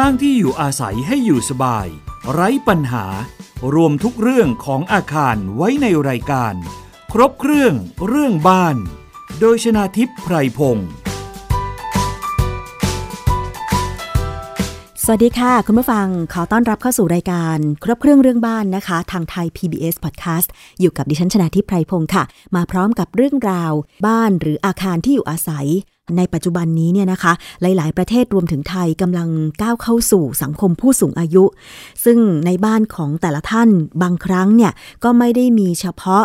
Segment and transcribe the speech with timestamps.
[0.00, 1.86] สร้างที่อยู่อาศัยให้อยู่สบาย
[2.32, 3.06] ไร้ปัญหา
[3.74, 6.54] รวมทุกเรื่องของอาคารไว้ในรายการ
[7.12, 7.74] ครบเครื่อง
[8.06, 8.76] เรื่องบ้าน
[9.40, 10.88] โดยชนาทิพย์ไพรพงศ์
[15.04, 20.48] สวัสดีค่ะ คุณผู้ฟังขอต้อนรับเข้าสู่รายการครบเครื่องเรื่องบ้านนะคะ ทางไทย PBS Podcast
[20.80, 22.24] อยู่กับดิฉันชนาทิพไพรพงศ์ค่ะ
[22.56, 23.72] มาพร้อมกับเรื่องราว
[24.06, 25.68] บ้านหรืออาคารที่อยู่อาศัย
[26.16, 29.28] ในปัจจุบันนี้เนี่ยนะคะ หลาย ๆ ประเทศรวมถึงไทยกำลัง
[29.62, 31.44] ก้าวเข้าสู่สังคมผู้สูงอายุ
[32.04, 33.68] ซึ่งในบ้านของแต่ละท่าน
[34.02, 34.72] บางครั้งเนี่ย
[35.04, 36.24] ก็ไม่ได้มีเฉพาะ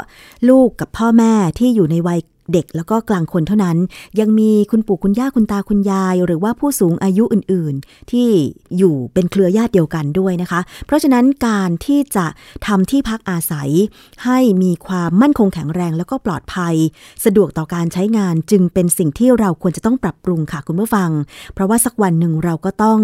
[0.49, 2.19] ลูกกับพ่อแม่ที่อยู่ในวัย
[2.53, 3.77] เด็กแล้วก็กลางคนเท่านั้น
[4.19, 8.29] ยังมีคุณปู่คุณย่าคุณตาคุณยาย หรือว่าผู้สูงอายุอื่นๆ ที่
[8.77, 12.25] อยู่เป็นเครือญาติเดียวกันด้วยนะคะ เพราะฉะนั้นการที่จะ
[12.67, 13.69] ทำที่พักอาศัย
[14.25, 16.75] ให้มีความมั่นคงแข็งแรงแล้วก็ปลอดภัย
[17.25, 21.09] สะดวกต่อการใช้งานจึงเป็นสิ่งที่เราควรจะต้องปรับปรุงค่ะคุณผู้ฟัง
[21.53, 22.99] เพราะว่าสักวันหนึ่งเราก็ต้อง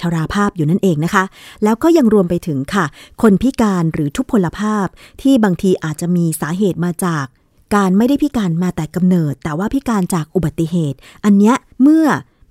[0.00, 1.24] ชราภาพอยู่นั่นเองนะคะ
[1.64, 2.84] แล้วก็ยังรวมไปถึงค่ะ
[3.22, 4.86] คนพิการหรือทุพพลภาพ
[5.22, 7.26] ที่บางทีอาจจะมีสาเหตุมาจาก
[7.74, 12.06] การไม่ได้พิการมาแต่กำเนิด แต่ว่าพิการจากอุบัติเหตุ อันเนี้ยเมื่อ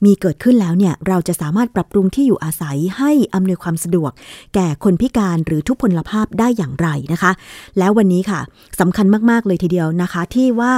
[0.05, 4.11] มีเกิดขึ้นแล้วเนี่ยเราจะสามารถปรับปรุงที่อยู่อาศัยให้อำนวยความสะดวก
[4.55, 7.31] แก่คนพิการหรือทุพพลภาพได้อย่างไรนะคะ
[7.79, 8.39] แล้ววันนี้ค่ะ
[8.79, 10.73] สำคัญมากๆเลยทีเดียวนะคะ ที่ว่า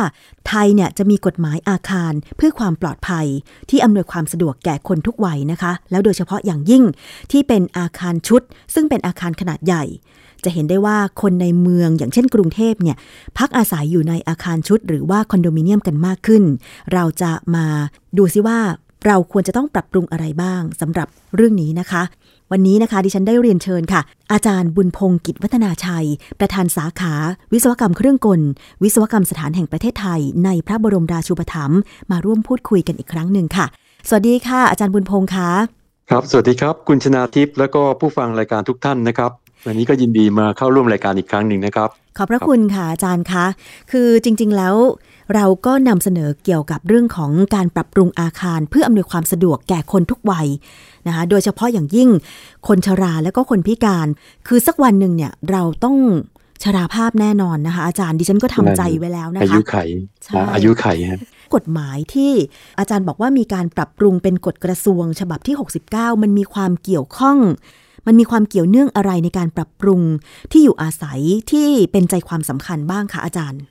[0.48, 3.26] ไทยเนี่ยจะมีกฎหมายอาคารเพื่อความปลอดภัย
[3.70, 6.84] ที่อำนวยความสะดวกแก่คนทุกวัยนะคะ แล้วโดยเฉพาะอย่างยิ่ง
[7.32, 8.42] ที่เป็นอาคารชุด
[8.74, 9.84] ซึ่งเป็นอาคารขนาดใหญ่
[10.46, 12.98] จะเห็นได้ว่าคนในเมืองอย่างเช่นกรุงเทพเนี่ย
[13.38, 16.44] พักอาศัยอยู่ในอาคารชุด หรือว่าคอนโดมิเนียมกันมากขึ้น
[16.94, 17.66] เราจะมา
[18.18, 18.60] ดูซิว่า
[19.06, 22.04] เราควรจะต้องปรับปรุงอะไรบ้างสำหรับเรื่องนี้นะคะ
[22.52, 26.08] วันนี้นะคะดิฉันได้เรียนเชิญค่ะ อาจารย์บุญพงศ์กิจวัฒนาชัย
[26.40, 27.14] ประธานสาขา
[27.54, 28.42] วิศวกรรมเครื่องกล
[28.84, 31.80] วิศวกรรมสถานแห่งประเทศไทย ในพระบรมราชูปถัมภ์
[32.12, 33.66] มาร่วมพูดคุยกันอีกครั้งหนึ่งค่ะ
[34.08, 35.50] สวัสดีค่ะ อาจารย์บุญพงศ์คะ
[36.10, 39.32] ครับ สวัสดีครับ คุณชนาทิพย์และก็ผู้ฟังรายการทุกท่านนะครับ
[39.66, 43.46] วันนี้ก็ยินดีมาเข้าร่วมรายการอีกครั้งหนึ่งนะครับ ขอบพระคุณค่ะอาจารย์คะ
[43.92, 44.76] คือจริง ๆ แล้ว
[45.36, 50.48] เราก็นำเสนอเกี่ยวกับเรื่องของการปรับปรุงอาคาร เพื่ออำนวยความสะดวกแก่คนทุกวัย
[51.08, 52.10] นะคะโดยเฉพาะอย่างยิ่ง
[52.68, 54.08] คนชราและก็คนพิการ
[54.48, 55.98] คือสักวันหนึ่งเนี่ยเราต้อง
[56.64, 59.76] ชราภาพแน่นอนนะคะ อาจารย์ดิฉันก็ทำใจไว้แล้วนะคะอายุไข
[60.54, 60.86] อายุไข
[61.56, 62.34] กฎหมายที่
[62.80, 65.56] อาจารย์บอกว่ามีการปรับปรุงเป็นกฎกระทรวง ฉบับที่
[65.88, 67.38] 69 มันมีความเกี่ยวข้อง
[68.08, 70.02] มันมีความเกี่ยวเนื่องอะไรในการปรับปรุง
[70.52, 71.20] ที่อยู่อาศัย
[71.52, 73.62] ที่เป็นใจความสำคัญบ้างคะอาจารย์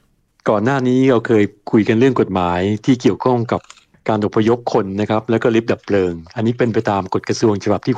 [0.48, 3.60] ก่อนหน้านี้เราเคยคุยกันเรื่องกฎหมายที่เกี่ยวข้องกับ
[4.09, 7.94] การอพยพคนนะครับแล้วก็ลิฟต์ดับเพลิง อันนี้เป็นไปตามกฎกระทรวงฉบับที่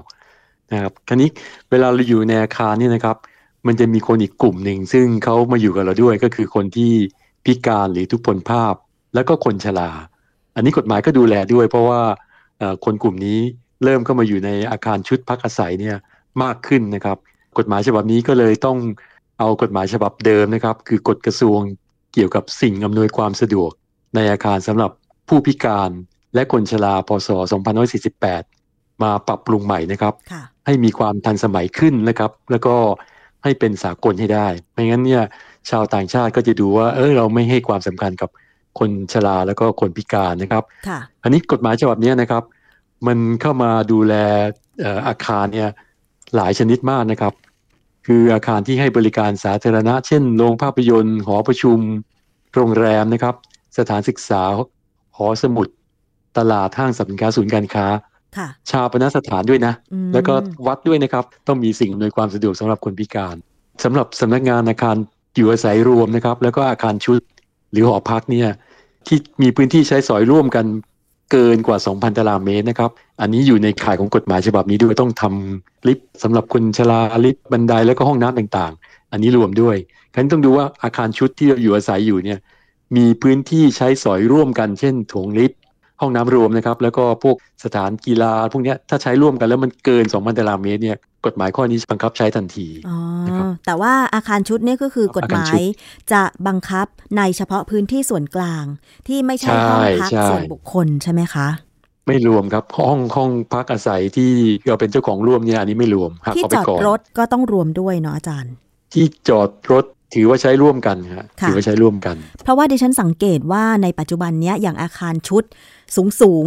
[0.00, 1.30] 69 นะครับคราวนี้
[1.70, 3.16] เวลาเราอยู่ในอาคารนี่นะครับ
[3.66, 6.92] มันจะมีคนอีกกลุ่มหนึ่ง ซึ่งเขามาอยู่กับเราด้วยก็คือคนที่
[7.44, 8.74] พิการหรือทุพพลภาพ
[9.14, 9.90] แล้วก็คนชรา
[10.54, 12.00] อันนี้กฎหมายก็ดูแลด้วย เพราะว่า
[12.84, 13.38] คนกลุ่มนี้
[13.84, 15.96] เริ่มเข้ามาอยู่ในอาคารชุดพักอาศัยเนี่ย
[16.42, 17.18] มากขึ้นนะครับ
[17.58, 18.78] กฎหมายฉบับนี้ก็เลยต้อง
[19.38, 21.60] เอากฎหมายฉบับเดิมนะครับ คือกฎกระทรวง
[22.14, 23.70] เกี่ยวกับสิ่งอำนวยความสะดวก
[24.14, 24.90] ในอาคารสำหรับ
[25.28, 25.90] ผู้พิการ
[26.34, 27.28] และคนชราพศ
[28.16, 30.14] 2548 มาปรับปรุงใหม่นะครับ
[30.66, 32.76] ให้มีความทันสมัยขึ้นนะครับ แล้วก็
[33.44, 35.24] ให้เป็นสากลให้ได้ ไม่งั้นเนี่ย
[35.70, 38.30] ชาวต่างชาติก็จะดูว่า เออเราไม่ให้ความสำคัญกับ
[38.78, 40.64] คนชราแล้วก็คนพิการนะครับ
[41.22, 42.42] อันนี้กฎหมายฉบับนี้นะครับ
[43.06, 44.14] มันเข้ามาดูแล
[45.08, 45.70] อาคารเนี่ย
[46.36, 47.34] หลายชนิดมากนะครับ
[48.06, 51.78] คืออาคารที่ให้บริการสาธารณะ เช่นโรงภาพยนตร์ หอประชุม
[52.54, 53.34] โรงแรมนะครับ
[53.78, 54.42] สถานศึกษา
[55.16, 55.68] หอสมุด
[56.38, 57.86] ตลาดห้างสรรพสินค้าศูนย์การค้า
[58.70, 59.74] ชาปนสถานด้วยนะ
[60.12, 60.34] แล้วก็
[60.66, 63.36] วัดด้วยนะครับ ต้องมีสิ่งอำนวยความสะดวกสำหรับคนพิการ
[63.84, 64.96] สำหรับสำนักงานอาคาร
[65.36, 67.20] อยู่อาศัยรวมนะครับ แล้วก็อาคารชุด
[67.72, 68.48] หรือหอพักเนี่ย
[69.06, 70.66] ที่มีพื้นที่ใช้สอยร่วมกัน
[71.32, 72.90] เกินกว่า 2,000 ตารางเมตรนะครับ
[73.20, 79.76] อันนี้อยู่ในข่ายของกฎหมายฉบับนี้ด้วยต้องทำลิฟต์สำหรับคนชราลิฟต์บันไดแล้วก็ห้องน้ำต่างๆ อันนี้รวมด้วย
[80.14, 82.38] ครั้นต้องดูว่าอาคารชุดที่เราอยู่อาศัยอยู่เนี่ย
[82.96, 85.60] มีพื้นที่ใช้สอยร่วมกันเช่นถงลิฟต์
[86.00, 92.68] ห้องน้ำรวมนะครับ แล้วก็พวกสถานกีฬาพวกนี้ถ้าใช้ร่วมกันแล้วมันเกิน 2,000ตารางเมตรเนี่ยกฎหมายข้อนี้บังคับใช้ทันที
[93.26, 95.60] นะครับแต่ว่าอาคารชุดนี่ก็คือกฎหมาย
[96.12, 96.86] จะบังคับ
[97.16, 98.64] ในเฉพาะพื้นที่ส่วนกลาง
[99.08, 101.48] ที่ไม่ใช่ห้องพักส่วนบุคคลใช่ไหมคะ
[102.06, 104.32] ไม่รวมครับห้องห้องพักอาศัยที่
[104.66, 108.52] เราเป็นเจ้าของร่วมเนี่ยอันนี้ไม่รวมที่จอดรถก็ต้องรวมด้วยเนาะอาจารย์
[108.92, 109.84] ที่จอดรถ
[110.14, 115.44] ถือว่าใช้ร่วมกันครับถือว่าใช้ร่วมกัน เพราะว่าดิฉันสังเกตว่าในปัจจุบันนี้อย่างอาคารชุด
[115.96, 116.46] สูงสูง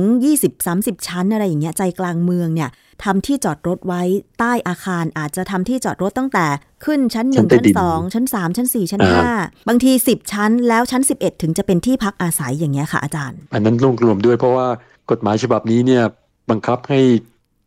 [0.54, 2.70] 20-30 ชั้นอะไรอย่างเงี้ยใจกลางเมืองเนี่ย
[3.04, 4.02] ทำที่จอดรถไว้
[4.40, 6.46] ใต้อาคารอาจจะทำที่จอดรถตั้งแต่
[6.86, 9.30] ขึ้นชั้นหนึ่งชั้นสองชั้นสามชั้นสี่ชั้นห้า
[9.68, 14.68] บางทีสิบชั้นแล้วชั้นสิบเอ็ดถึงจะเป็นที่พักอาศัยอย่างเงี้ยค่ะอาจารย์ อันนั้นรวมรวมด้วยเพราะว่า
[15.12, 16.04] กฎหมายฉบับนี้เนี่ย
[16.50, 17.00] บังคับให้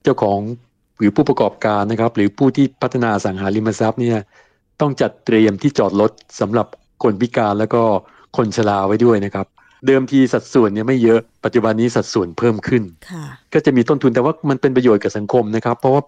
[0.02, 0.40] เจ้าของ
[0.98, 4.18] หรือผู้ประกอบการนะครับ หรือผู้ที่พัฒนาอสังหาริมทรัพย์เนี่ย
[4.80, 6.10] ต้องจัดเตรียมที่จอดรถ
[6.40, 6.66] สำหรับ
[7.02, 7.82] คนพิการแล้วก็
[8.36, 9.46] คนชราไว้ด้วยนะครับ
[9.86, 16.02] เดิมทีสัดส่วนเนี่ยไม่เยอะปัจจุบันนี้สัดส่วนเพิ่มขึ้นค่ะก็จะมีต้นทุนแต่ว่ามันเป็นประโยชน์กับสังคมนะครับ เพราะว่า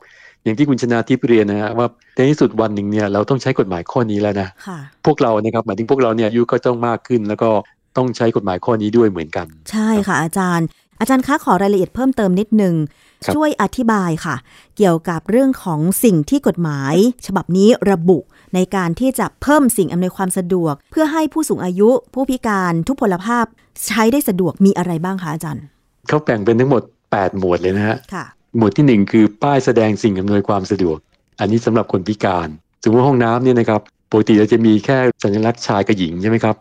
[0.45, 7.51] อย่างที่คุณชนาทิพย์เรียนนะฮะว่าในที่สุดวันหนึ่งเนี่ยเราต้องใช้กฎหมายข้อนี้แล้วนะค่ะพวกเรานะครับหมายถึงพวกเราเนี่ยอายุก็ต้องมากขึ้น แล้วก็
[7.97, 10.67] ต้องใช้กฎหมายข้อนี้ด้วยเหมือนกัน ใช่ค่ะอาจารย์
[11.01, 14.37] อาจารย์คะขอรายละเอียดเพิ่มเติมนิดนึงครับ ช่วยอธิบายค่ะ
[14.77, 16.95] เกี่ยวกับเรื่องของสิ่งที่กฎหมาย
[17.27, 18.19] ฉบับนี้ระบุ
[18.55, 23.47] ในการที่จะเพิ่มสิ่งอำนวยความสะดวก เพื่อให้ผู้สูงอายุ ผู้พิการทุพพลภาพ
[23.87, 25.65] ใช้ได้สะดวกมีอะไรบ้างคะอาจารย์
[26.09, 28.25] เขาแบ่งเป็นทั้งหมด 8 หมวดเลยนะฮะค่ะ
[28.57, 30.99] หมวดที่ 1 คือป้ายแสดงสิ่งอำนวยความสะดวก
[31.41, 32.49] อันนี้สำหรับคนพิการ
[32.83, 33.81] สมมติว่าห้องน้ำเนี่ยนะครับ
[34.11, 36.57] ปกติเราจะมีแค่สัญลักษณ์ชายกับหญิงใช่ไหมครับ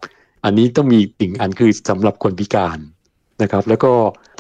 [0.46, 2.78] อันนี้ต้องมีอีกอันคือสำหรับคนพิการ
[3.42, 3.92] นะครับ แล้วก็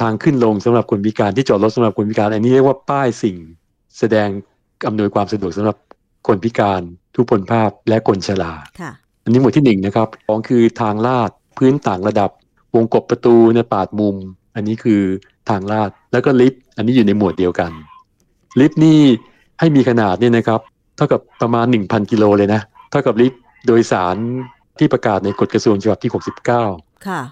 [0.01, 3.37] ทางขึ้นลงสำหรับคนพิการที่จอดรถสำหรับคนพิการ อันนี้เรียกว่าป้ายสิ่ง
[3.99, 4.27] แสดง
[4.87, 5.77] อำนวยความสะดวกสำหรับ
[6.27, 6.81] คนพิการ
[7.15, 8.91] ทุพพลภาพและคนชราค่ะ
[9.23, 12.29] อันนี้หมวดที่หนึ่งนะครับสองคือทางลาดพื้นต่างระดับ
[12.75, 14.15] วงกบประตูในปาดมุม
[14.55, 15.01] อันนี้คือ
[15.49, 17.71] ทางลาดแล้วก็ลิฟต์อันนี้อยู่ในหมวดเดียวกัน
[18.59, 18.99] ลิฟต์นี่
[19.59, 20.59] ให้มีขนาดเนี่ยนะครับ
[20.97, 24.15] เท่ากับประมาณ 1,000 กิโลเลยนะ เท่ากับลิฟต์โดยสาร
[24.79, 26.61] ที่ประกาศในกฎกระทรวงฉบับที่ 69ค่ะ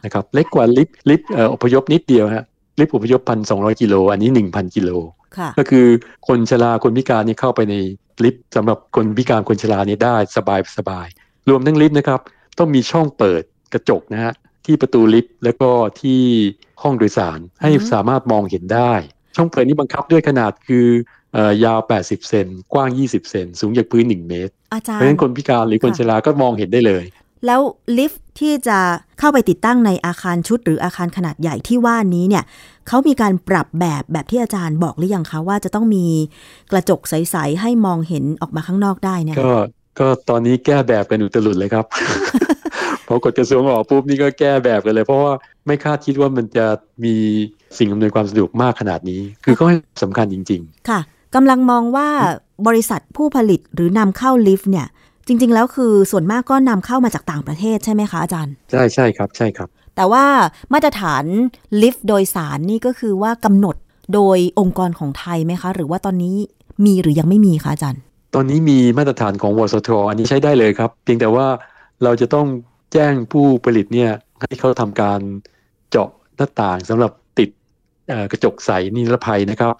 [0.06, 2.46] นะครับเล็กกว่าลิฟต์ลิฟต์เอ่ออพยพนิดเดียวฮะ
[2.80, 4.90] ลิฟต์อพยพพันสองกิโลอันนี้1,000กิโล
[5.38, 5.86] ค่ะก็คือ
[6.28, 7.76] คนชราคนพิการเนี่ยเข้าไปใน
[8.24, 11.08] ลิฟต์สำหรับคนพิการคนชราเนี่ยได้สบายสบาย
[11.50, 12.20] รวมทั้งลิฟต์นะครับ
[12.60, 13.44] ต้องมีช่องเปิด
[13.74, 14.34] กระจกนะฮะ
[14.66, 15.70] ที่ประตูลิฟต์แล้วก็
[16.02, 16.22] ที่
[16.82, 18.94] ห้องโดยสารให้อืมสามารถมองเห็นได้
[19.36, 20.88] ช่องเปิดนี้บังคับด้วยขนาดคือ
[21.34, 27.04] เอ่อยาว 80 เซน กว้าง 20 เซน สูงจากพื้น 1 เมตรอาจารเพราะฉะนั้นย์คนพิการหรือคนค่ะชราก็มองเห็นได้เลย
[27.46, 27.62] แล้ว
[27.98, 28.80] ลิฟต์ที่จะ
[29.20, 32.44] เข้าไปติดตั้งในอาคารชุดหรืออาคารขนาดใหญ่ที่ว่านี้เนี่ย
[32.88, 36.06] เขามีการปรับแบบแบบที่อาจารย์บอกหรือยังคะว่าจะต้องมี
[36.72, 39.54] กระจกใส ๆ ให้มองเห็นออกมาข้างนอกได้เนี่ยก็
[40.00, 41.86] ก็ตอนนี้แก้แบบกันอุตลุดเลยครับ
[43.08, 45.34] พอกฎกระทรวงออกปุ๊บนี่ก็แก้แบบกันเลย เพราะว่า
[45.66, 46.66] ไม่คาดคิดว่ามันจะ
[47.04, 47.16] มี
[47.78, 51.00] สิ่งอำนวยความสะดวกมากขนาดนี้ คือก็ให้สำคัญจริงค่ะ
[51.36, 52.10] กำลังมองว่า
[52.68, 54.88] บริษัทผู้ผลิตหรือนำเข้าลิฟต์เนี่ย
[55.28, 60.26] จริง ๆ แล้วคือส่วนมากก็นำเข้ามาจากต่างประเทศใช่ไหมคะอาจารย์ๆใช่ใช่ครับ ใช่ครับ แต่ว่า
[60.74, 61.24] มาตรฐาน
[61.82, 63.76] ลิฟต์โดยสารนี่ก็คือว่ากำหนด
[64.14, 66.36] โดยองค์กรของไทยไหมคะ หรือว่าตอนนี้
[66.86, 68.02] มีหรือยังไม่มีคะอาจารย์
[68.36, 71.48] ตอนนี้มีมาตรฐานของวสทอันนี้ใช้ได้เลยครับ เพียงแต่ว่า
[72.04, 72.48] เราจะต้อง
[72.94, 74.12] แจ้งผู้ผลิตเนี่ย
[74.42, 75.20] ให้เขาทำการ
[75.92, 77.50] เจาะหน้าต่างสำหรับติด
[78.10, 79.74] เอ่อกระจกใสนิรภัยนะครับ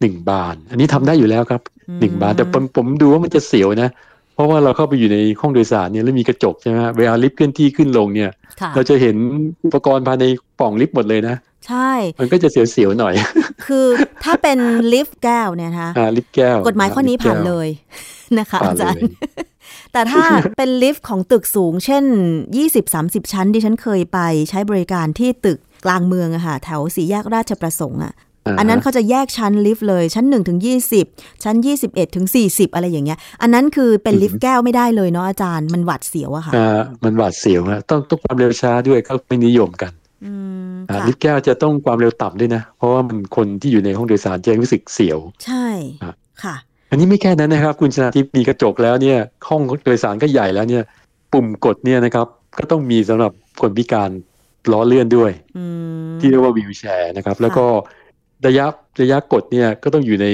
[0.00, 1.62] หนึ่งบาน อันนี้ทำได้อยู่แล้วครับ
[2.00, 4.09] หนึ่งบานแต่ผมผมดูว่ามันจะเสียวนะเพ
[4.40, 9.16] ราะว่าเราเข้าไปอยู่ในห้องโดยสารเนี่ยแล้วมีกระจกใช่ไหมฮะเวลาลิฟต์เคลื่อนที่ขึ้นลงเนี่ยค่ะเราจะเห็น
[9.64, 10.24] อุปกรณ์ภายใน
[10.60, 11.90] ปล่องลิฟต์หมดเลยนะ ใช่
[12.20, 13.14] มันก็จะเสียวๆหน่อย
[13.66, 13.86] คือ
[14.24, 14.58] ถ้าเป็น
[14.92, 17.68] ลิฟต์แก้วเนี่ยนะคะอ่าลิฟต์แก้ว กฎหมายข้อนี้ผ่านเลย
[18.38, 19.02] นะคะผ่าอานเลจารย์ย
[19.92, 20.24] แต่ถ้า
[20.56, 22.04] เป็นลิฟต์ของตึกสูง เช่น
[22.68, 24.18] 20-30 ชั้นดิฉันเคยไป
[24.50, 28.12] ใช้บริการที่ตึกกลางเมืองอะค่ะแถวสีแยกราชประสงค์อะา
[28.58, 30.58] อันนั้นเขาจะแยกชั้นลิฟต์เลย ชั้น1ถึง
[31.02, 31.56] 20 ชั้น
[31.86, 39.92] 21ถึง40 อะไรอย่างเงี้ย อันนั้นคือเป็นลิฟต์แก้วไม่ได้เลยเนาะอาจารย์มันหวัดเสียวอะค่ะอ่ามันหวาดเสียวฮะต้องต้องความเร็วช้าด้วยเขาไม่นิยมกัน
[40.24, 40.32] อื
[40.70, 45.66] มอ่าค่ะลิฟต์แก้วจะต้องความเร็วต่ำด้วยนะ เพราะว่ามันคนที่อยู่ในห้องโดยสารจะรู้สึกเสียว ใช่
[46.02, 46.56] ครับค่ะ
[46.90, 50.84] อันนี้ไม่แค่นั้นนะครับ คุณชนาทิพย์มีกระจกแล้วเนี่ยห้องโดยสารก็ใหญ่แล้วเนี่ย
[51.32, 52.26] ปุ่มกดเนี่ยนะครับ
[52.58, 54.10] ก็ต้องมีสำหรับคนพิการ
[54.72, 55.64] ล้อเลื่อนด้วยอื
[56.08, 57.66] มที่เรียกว่าวีลแชร์นะครับ แล้วก็
[58.46, 58.66] ระยะ
[59.00, 60.26] ระยะกดเนี่ยก็ต้องอยู่ใน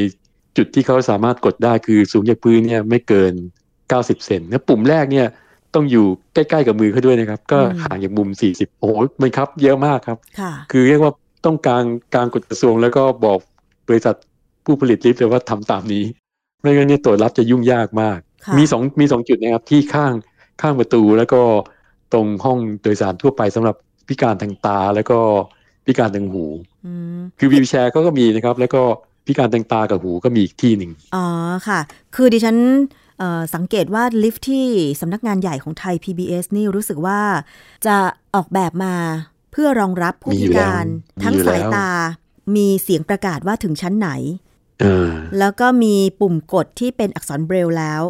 [0.56, 3.32] จุดที่เขาสามารถกดได้คือสูงจากพื้นเนี่ยไม่เกิน
[3.80, 5.26] 90 เซนแล้วปุ่มแรกเนี่ย
[5.74, 11.12] ต้องอยู่ใกล้ๆกับมือเขาด้วยนะครับ ก็ห่างจากมุม 40 โอ้โหมันครับ เยอะมากครับค่ะคือเรียกว่า
[11.46, 11.82] ต้องการ
[12.14, 13.38] การกฎกระทรวงแล้วก็บอก
[13.88, 14.14] บริษัท
[14.64, 16.04] ผู้ผลิตลิฟต์เลยว่าทำตามนี้
[16.60, 20.12] ไม่งั้นเนี่ยตรวจรับจะยุ่งยากมากค่ะมีสองมีสองจุดนะครับที่ข้าง
[20.60, 21.40] ข้างประตูแล้วก็
[22.12, 23.76] ตรงห้องโดยสารทั่วไปสำหรับ
[24.08, 25.18] พิการทางตาแล้วก็
[25.86, 26.44] พิการทางหู
[26.86, 28.82] อืมคือวีลแชร์เขาก็มีนะครับ แล้วก็
[29.26, 31.26] พิการทางตากับหูก็มีอีกที่หนึ่งอ๋อ
[31.68, 31.80] ค่ะ
[32.14, 32.56] คือดิฉัน
[33.18, 34.66] เอ่อสังเกตว่าลิฟต์ที่
[35.00, 37.20] สำนักงานใหญ่ของไทย PBS นี่รู้สึกว่า
[37.86, 37.96] จะ
[38.34, 38.94] ออกแบบมา
[39.52, 40.86] เพื่อรองรับผู้มีอพิยู่แล้วการ
[41.18, 41.90] มีทั้งอยู่สายแล้วตา
[42.56, 44.10] มีเสียงประกาศว่าถึงชั้นไหน
[44.80, 48.02] เออแล้วก็มีปุ่มกดที่เป็นอักษรเบรลแล้ว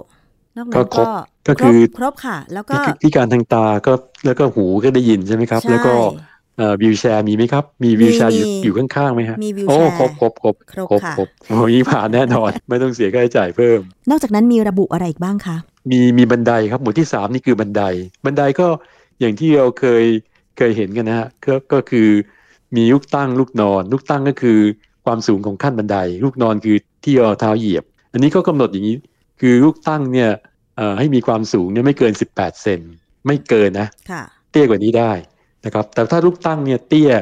[0.56, 1.04] นอกนั้นก็
[1.46, 3.92] ครก็บก็คือรบครบค่ะ แล้วก็พิการทางตาก็
[4.26, 5.94] แล้วก็หูก็ได้ยินใช่ไหมครับใช่แล้วก็
[6.58, 15.56] เอ่อวีลแชร์มีไหมครับ มีวีลแชร์อยู่มีอยู่ข้างๆไหมฮะมีวีลโอ้แชร์ครบครบครบครบครบค่ะครบโอ้ยผ่านแน่นอน ไม่ต้องเสียค่าใช้จ่ายเพิ่ม นอกจากนั้นมีระบุอะไรอีกบ้างคะ
[15.90, 17.82] มีมีบันไดครับ หมวดที่สามนี่คือบันได
[18.24, 18.68] บันไดก็
[19.20, 20.04] อย่างที่เราเคย
[20.56, 22.08] เคยเห็นกันนะฮะก็ก็คือ
[22.76, 24.58] มีลูกตั้งลูกนอน ลูกตั้งก็คือ
[25.04, 28.96] ความสูงของขั้นบันได ลูกนอนคือที่เอาเท้าเหยียบ อันนี้ก็กำหนดอย่างนี้
[29.40, 30.30] คือลูกตั้งเนี่ย
[30.76, 32.80] เอ่อให้มีความสูงเนี่ยไม่เกิน 18 เซน
[33.26, 35.12] ไม่เกินนะค่ะเตี้ยกว่านี้ได้
[35.66, 37.12] นะครับแต่ถ้าลูกตั้งเนี่ยเตี้ย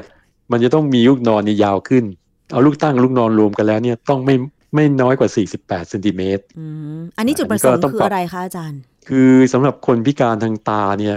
[0.50, 2.04] มันจะต้องมีลูกนอนเนี่ยยาวขึ้น
[2.52, 4.34] เอาลูกตั้งลูกนอนรวมกันแล้วเนี่ยต้องไม่
[4.74, 5.28] ไม่น้อยกว่า
[5.60, 6.64] 48เซนติเมตรอื
[6.96, 11.16] มอันนี้จุดประสงค์อันนี้ก็ต้องคือปรับอะไรคะอาจารย์ คือสำหรับคนพิการทางตาเนี่ย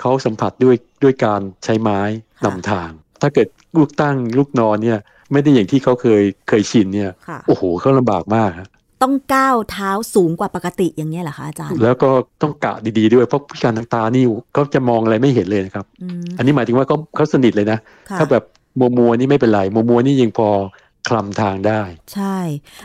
[0.00, 2.00] เขาสัมผัสด้วยด้วยการใช้ไม้
[2.38, 2.90] ค่ะนำทาง
[3.22, 4.98] ถ้าเกิดลูกตั้งลูกนอนเนี่ย
[5.32, 8.68] ไม่ได้อย่างที่เขาเคยเคยชินเนี่ยค่ะโอ้โหเขาลำบากมากฮะ
[9.02, 12.10] ต้องก้าวเท้าสูงกว่าปกติอย่างเงี้ยเหรอคะอาจารย์ แล้วก็
[12.42, 17.78] ต้องกะดีๆด้วยเพราะพิการทางตานี่เขาจะมองอะไรไม่เห็นเลยนะครับอืมอันนี้หมายถึงว่าเขาเขาสนิทเลยนะ
[18.10, 18.44] ค่ะถ้าแบบ
[18.78, 20.48] มัวมัวๆนี่ไม่เป็นไรมัวมัวๆนี่ยังพอ
[21.08, 21.82] คลำทางได้
[22.14, 22.38] ใช่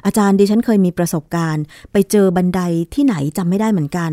[0.06, 2.62] อาจารย์ดิฉันเคยมีประสบการณ์ ไปเจอบันได
[2.94, 4.12] ที่ไหนจำไม่ได้เหมือนกัน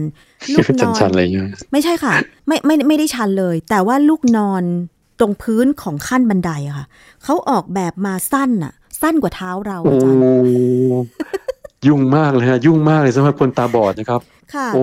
[0.55, 2.15] ลูกนชัอนนๆอะไรเงี้ยไม่ใช่ค่ะ
[2.47, 4.63] ไม่ไม่ไม่ได้ชันเลย แต่ว่าลูกนอน
[5.21, 6.87] ตรงพื้นของขั้นบันไดอะค่ะ
[7.25, 10.21] เขาออกแบบมาสั้นอะสั้นกว่าเท้าเราโอ้อาจารย์
[11.89, 14.21] ยุ่งมากเลยฮะยุ่งมากเลยสำหรับคนตาบอดนะครับ
[14.55, 14.83] ค่ะ โอ้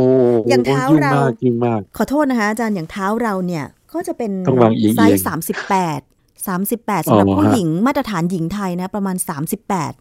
[0.49, 5.99] อย่างเท้ายุ่งเรามากยุ่งมากขอโทษนะคะอาจารย์อย่างเท้าเราเนี่ยก็จะเป็นต้องวางเอียงๆไซส์สามสิบแปด
[6.47, 9.93] สามสิบแปดสำหรับอ๋อผู้ฮะหญิงมาตรฐานหญิงไทยนะประมาณสามสิบแปด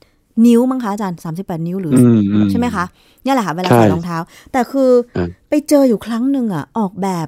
[0.47, 2.85] นิ้วมั้งคะอาจารย์สามสิบแปดนิ้วหรือออืมอืใช่ไหมคะ
[3.23, 4.17] เนี่ยแหละค่ะเวลาใช่ใส่รองเท้า
[4.52, 7.26] แต่คืออาไปเจออยู่ครั้งหนึ่งอะ ออกแบบ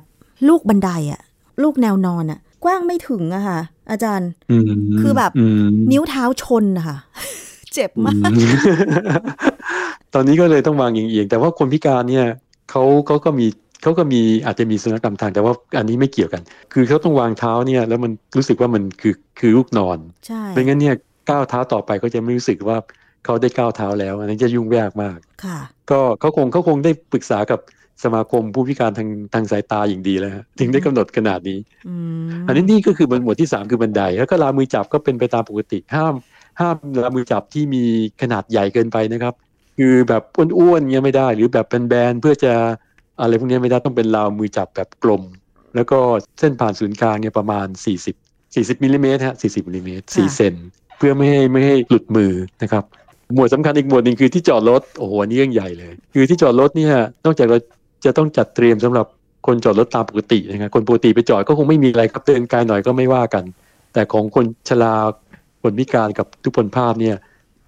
[0.49, 1.21] ลูกบันไดอะ
[1.63, 3.59] ลูกแนวนอนอะ กว้างไม่ถึงอะค่ะ
[3.91, 4.63] อาจารย์อืม
[5.01, 5.33] คือแบบ
[5.67, 6.97] มนิ้วเท้าชนนะคะ
[7.75, 8.51] เจ็บมากอืม
[10.15, 12.27] ตอนนี้ก็เลยต้องวางเอียงๆแต่ว่าคนพิการเนี่ย
[12.71, 13.47] เขาเขาก็มี
[13.83, 16.43] เขาก็มีอาจจะมีสุนัขนำทางแต่ว่าอันนี้ไม่เกี่ยวกัน
[16.73, 20.95] คือเขาต้องวางเท้าเนี่ยแล้วมันรู้สึกว่ามันคือคือลูกนอนใช่ไม่งั้นเนี่ย
[21.31, 22.77] ก้าวเท้าต่อไปเขาจะไม่รู้สึกว่า
[23.25, 25.59] เขาได้ก้าวเท้าแล้วอันนี้จะยุ่งยากมากค่ะ
[25.91, 27.61] ก็เขาคงเขาคงได้ปรึกษากับ
[28.05, 31.95] สมาคมผู้พิการทางทางสายตาอย่างดีแล้วฮะถึงได้กำหนดขนาดนี้อื
[32.25, 36.15] มอันนี้นี่ก็คือบนหมวดที่สามคือบันได แล้วก็ลามือจับก็เป็นไปตามปกติห้าม
[36.61, 37.83] ห้ามลามือจับที่มี
[38.23, 39.35] ขนาดใหญ่เกินไปนะครับ
[39.83, 42.53] คือแบบอ้วนๆเงี้ยไม่ได้ หรือแบบเป็นแบนๆเพื่อจะ
[43.21, 45.23] อะไรพวกเนี้ยไม่ได้ต้องเป็นลาวมือจับแบบกลม
[45.75, 45.99] แล้วก็
[46.39, 47.67] เส้นผ่านศูนย์กลางเนี่ยประมาณ
[48.11, 50.55] 40 40มิลลิเมตรฮะ40มิลลิเมตร4เซน
[50.99, 52.33] เพื่อไม่ให้ไม่ให้หลุดมือ
[52.63, 52.85] นะครับ
[53.35, 56.95] หมวดสำคัญอีกหมวดหนึ่งคือที่จอดรถโอ้โหอันนี้เรื่องใหญ่เลย คือที่จอดรถเนี่ย
[57.25, 57.59] นอกจากเรา
[58.05, 59.07] จะต้องจัดเตรียมสำหรับ
[59.47, 63.45] คนจอดรถตามปกตินะครับคนปกติไปจอดก็คงไม่มีอะไรครับเดินไกลหน่อยก็ไม่ว่ากัน
[63.93, 64.95] แต่ของคนชรา
[65.63, 67.17] คนพิการกับทุพพลภาพเนี่ย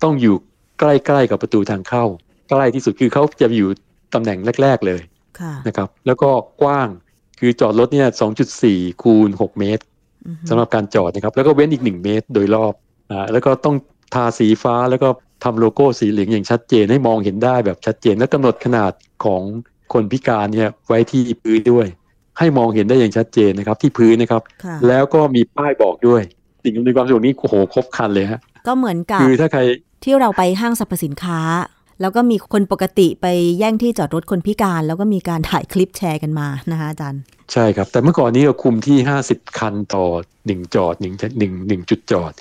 [0.02, 0.36] ต้องอยู่
[0.82, 2.04] ใกล้ๆกับประตูทางเข้า
[2.50, 3.68] ใกล้ที่สุดคือเขาจะอยู่
[4.14, 5.00] ตำแหน่งแรก ๆเลย
[5.40, 6.30] ค่ะนะครับ แล้วก็
[6.62, 6.88] กว้าง
[7.40, 8.08] คือจอดรถเนี่ย
[8.54, 9.82] 2.4 คูณ 6 เมตร
[10.26, 12.74] อือฮึสำหรับการจอดนะครับ แล้วก็เว้นอีกหนึ่งเมตรโดยรอบ
[13.10, 13.76] อ่าแล้วก็ต้อง
[14.14, 15.08] ทาสีฟ้าแล้วก็
[15.44, 18.92] ทำโลโก้สีเหลืองอย่างชัดเจนให้มองเห็นได้แบบชัดเจนและกำหนดขนาด
[19.24, 19.42] ของ
[19.92, 21.86] คนพิการเนี่ยไว้ที่พื้นด้วย
[22.38, 26.22] ให้มองเห็นได้อย่างชัดเจนนะครับ ที่พื้นนะครับค่ะแล้วก็มีป้ายบอกด้วย
[26.64, 29.60] สิ่งอำนวยความสะดวกนี้โอ้โหครบครันเลยฮะก็เหมือนกับคือถ้าใคร
[30.04, 31.40] ที่เราไปห้างสรรพสินค้า
[32.00, 33.26] แล้วก็มีคนปกติไป
[33.58, 40.04] แย่งที่จอดรถคนพิการ แล้วก็มีการถ่ายคลิปแชร์กันมานะคะอาจารย์ ใช่ครับ แต่เมื่อก่อนนี้เราคุมที่ 50 คันต่อ
[40.46, 42.32] หนึ่งจอดหนึ่งหนึ่งหนึ่งจุดจอด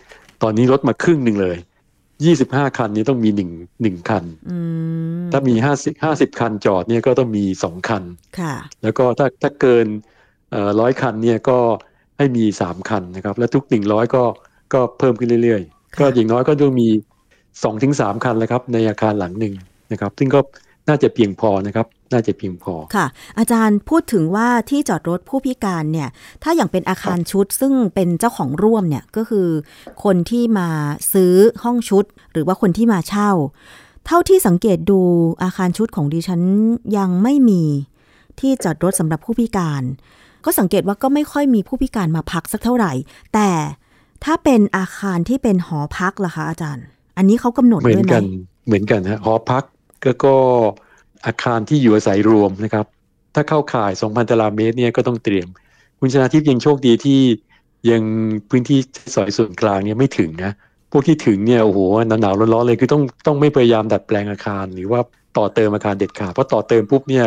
[0.42, 1.58] ตอนนี้ลดมาครึ่งหนึ่งเลย
[2.18, 3.52] 25คันนี้ต้องมีหนึ่ง
[3.82, 4.58] หนึ่งคันอื
[5.22, 8.04] มถ้ามี50 50คันจอดเนี่ยก็ต้องมีสองคัน
[8.40, 9.86] ค่ะ แล้วก็ถ้าถ้าเกิน
[10.80, 11.60] ร้อยคันเนี่ยก็
[12.18, 14.24] ให้มีสามคันนะครับ แล้วทุกหนึ่งร้อยก็
[14.74, 16.90] ก็เพิ่มขึ้นเรื่อยๆค่ะก็อย่างน้อยก็ต้องมี
[17.64, 19.54] สองถึงสามคันแล้วครับในอาคารหลังหนึ่ง
[19.92, 20.40] นะครับ ซึ่งก็
[20.88, 23.06] น่าจะเพียงพอนะครับ น่าจะเพียงพอ ค่ะ
[23.40, 26.10] อาจารย์พูดถึงว่าที่จอดรถผู้พิการเนี่ย
[26.44, 29.48] ถ้าอย่างเป็นอาคารชุด ซึ่งเป็นเจ้าของร่วมเนี่ยก็คือ
[30.04, 30.70] คนที่มา
[31.14, 33.32] ซื้อห้องชุด หรือว่าคนที่มาเช่า
[34.06, 35.00] เท่าที่สังเกตดู
[35.44, 36.42] อาคารชุดของดิฉัน
[36.98, 37.64] ยังไม่มี
[38.40, 39.84] ที่จอดรถสำหรับผู้พิการ
[40.46, 42.92] ก็สังเกตว่าก็ไม่ค่อยมีผู้พิการมาพักสักเท่าไหร่
[43.34, 43.50] แต่
[44.24, 46.86] ถ้าเป็นอาคารที่เป็นหอพักล่ะคะอาจารย์
[47.18, 48.24] อันนี้เขากำหนดเหมือนกัน
[48.68, 49.64] เหมือนกันฮะหอพัก
[50.04, 50.36] ก็ก็
[51.26, 52.86] อาคารที่อยู่อาศัยรวมนะครับ
[53.36, 55.48] ถ้าเข้าข่าย 2,000 ตารางเมตรเนี่ยก็ต้องเตรียม
[56.00, 57.20] คุณชนาทิพย์ยังโชคดีที่
[57.90, 58.04] ยัง
[58.50, 58.80] พื้นที่
[59.16, 60.52] ซอยส่วนกลางเนี่ยไม่ถึงนะ
[60.92, 65.00] พวกที่ถึงเนี่ยโอ้โหหนาวๆร้อนๆเลยคือต้องต้องไม่พยายามดัดแปลงอาคาร หรือว่า
[65.38, 67.26] ต่อเติมอาคารเด็ดขาดเพราะต่อเติมปุ๊บเนี่ย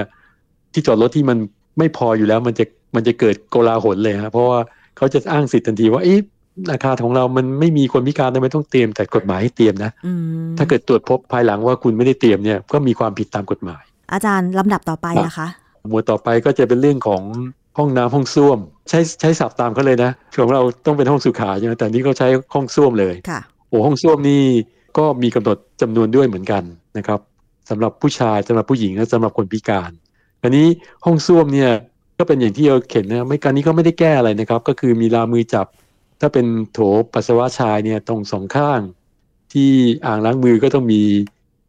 [0.73, 1.38] ที่จอดรถที่มัน
[1.79, 2.64] ไม่พออยู่แล้วมันจะ
[2.95, 4.61] มันจะเกิดโกลาหลเลยฮะเพราะว่า
[4.97, 6.21] เขาจะอ้างสิทธิ์ทันทีว่าเอ๊ะ
[6.70, 13.82] อาคารของเรามันไม่มีคนพิการทำไมต้องเตรียมแต่กฎหมายให้เตรียมนะอืมถ้าเกิดตรวจพบภายหลังว่าคุณไม่ได้เตรียมเนี่ยก็มีความผิดตามกฎหมาย
[14.12, 15.49] อาจารย์ลำดับต่อไปนะคะ
[15.90, 17.23] หมวดต่อไปก็จะเป็นเรื่องของ
[17.78, 18.58] ห้องน้ำห้องส้วม
[18.88, 24.42] ใช้ใช้ศัพท์ตามเขาเลยนะของเราต้องเป็นห้องสุขาใช่ไหมแต่นี่เขาใช้ห้องส้วมเลยค่ะโอ้ห้องส้วมนี่
[24.99, 26.62] ก็มีกำหนดจำนวนด้วยเหมือนกัน
[26.99, 27.20] นะครับ
[27.70, 29.90] สำหรับผู้ชายสำหรับผู้หญิงและสำหรับคนพิการ
[30.42, 30.66] อันนี้
[31.04, 31.70] ห้องส้วมเนี่ย
[32.18, 35.66] ก็เป็นอย่างที่เราเห็นนะไม่การนี้ก็ไม่ได้แก้อะไรนะครับ ก็คือมีราวมือจับ
[36.26, 36.78] ถ้าเป็นโถ
[37.14, 38.81] ปัสสาวะชายเนี่ยตรงสองข้าง
[39.52, 39.71] ที่
[40.07, 41.02] อ่างล้างมือก็ต้องมี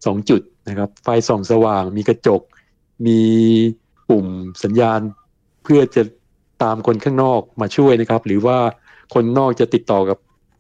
[0.06, 2.42] สองจุดนะครับ ไฟส่องสว่าง มีกระจก
[3.08, 3.20] มี
[4.10, 4.28] ปุ่ม
[4.64, 5.00] สัญญาณ
[5.64, 6.04] เพื่อจะ
[6.64, 8.58] ตามคนข้างนอกมาช่วยนะครับ หรือว่า
[9.14, 10.18] คนนอกจะติดต่อกับ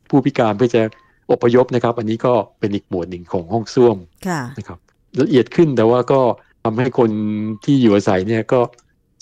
[0.10, 0.82] ผู้พิการเพื่อจะ
[1.32, 3.98] อพยพนะครับ อันนี้ก็เป็นอีกหมวดหนึ่งของห้องส้วม
[4.28, 4.80] ค่ะนะครับ
[5.22, 6.22] ละเอียดขึ้นแต่ว่าก็
[6.64, 7.12] ทำให้คน
[7.64, 8.60] ที่อยู่อาศัยเนี่ยก็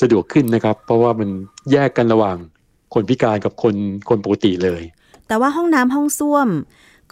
[0.01, 1.29] สะดวกขึ้นนะครับ เพราะว่ามัน
[1.71, 2.37] แยกกันระหว่าง
[2.93, 3.75] คนพิการกับคน
[4.09, 4.81] คนปกติเลย
[5.27, 6.47] แต่ว่าห้องน้ำห้องส้วม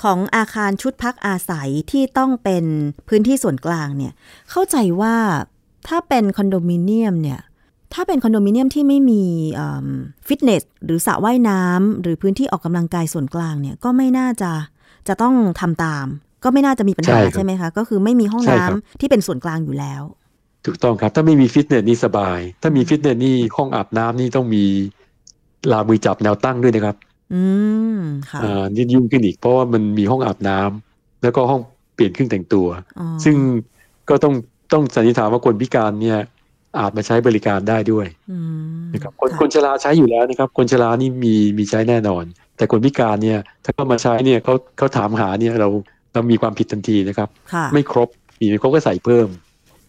[0.03, 2.65] ของอาคารชุดพักอาศัยที่ต้องเป็น
[3.09, 4.13] พื้นที่ส่วนกลางเนี่ย
[4.51, 5.15] เข้าใจว่า
[5.88, 7.39] ถ้าเป็นคอนโดมิเนียมเนี่ย
[7.93, 9.23] ถ้าเป็นคอนโดมิเนียมที่ไม่มี
[10.27, 14.51] ฟิตเนสหรือสระว่ายน้ำหรือพื้นที่ออกกำลังกายส่วนกลางเนี่ยก็ไม่น่าจะ
[15.07, 16.05] จะต้องทำตาม
[16.43, 20.01] ก็ไม่น่าจะมีปัญหาใช่ครับใช่ไหมคะ ก็คือไม่มีห้องใช่น้ำครับที่เป็นส่วนกลางอยู่แล้ว
[20.65, 24.65] ถูกต้องครับ ถ้าไม่มีฟิตเนสนี่สบาย ถ้ามีฟิตเนสนี่ห้องอาบน้ำนี่ต้องมี
[25.72, 26.96] ลามือจับแนวตั้งด้วยนะครับ
[27.34, 27.41] อื
[27.98, 28.00] ม
[28.30, 31.62] ค่ะอ่านี่ยุ่งขึ้นอีกเพราะว่ามันมีห้องอาบน้ำแล้วก็ห้อง
[31.96, 32.68] เปลี่ยนเครื่องแต่งตัว
[33.00, 33.36] อ๋อซึ่ง
[34.10, 34.34] ก็ต้อง
[34.74, 36.20] ต้องสันนิษฐานว่าคนพิการเนี่ย
[36.80, 38.38] อาจมาใช้บริการได้ด้วยอื
[38.80, 42.24] มนะครับคนค่ะคนชราใช้อยู่แล้วนะครับ คนชรานี่มีมีใช้แน่นอน
[42.58, 45.68] แต่คนพิการเนี่ย ถ้าเขามาใช้เนี่ยเขาเขาถามหาเนี่ยเรา
[46.13, 49.27] เรามีความผิดทันทีนะครับค่ะไม่ครบมีไม่ครบก็ใส่เพิ่ม